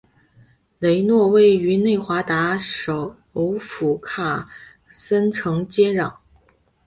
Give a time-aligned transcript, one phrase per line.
[0.79, 3.15] 雷诺位于内华达州首
[3.59, 4.49] 府卡
[4.91, 6.15] 森城接壤。